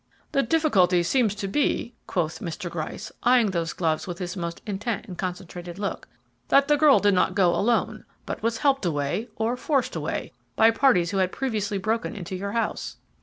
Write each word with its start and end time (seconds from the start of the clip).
"The 0.31 0.41
difficulty 0.41 1.03
seems 1.03 1.35
to 1.35 1.47
be," 1.47 1.93
quoth 2.07 2.39
Mr. 2.39 2.71
Gryce 2.71 3.11
eyeing 3.21 3.51
those 3.51 3.71
gloves 3.71 4.07
with 4.07 4.17
his 4.17 4.35
most 4.35 4.59
intent 4.65 5.05
and 5.05 5.15
concentrated 5.15 5.77
look, 5.77 6.07
"that 6.47 6.67
the 6.67 6.75
girl 6.75 6.97
did 6.97 7.13
not 7.13 7.35
go 7.35 7.53
alone, 7.53 8.05
but 8.25 8.41
was 8.41 8.57
helped 8.57 8.83
away, 8.85 9.27
or 9.35 9.55
forced 9.55 9.95
away, 9.95 10.31
by 10.55 10.71
parties 10.71 11.11
who 11.11 11.17
had 11.17 11.31
previously 11.31 11.77
broken 11.77 12.15
into 12.15 12.35
your 12.35 12.53
house." 12.53 12.97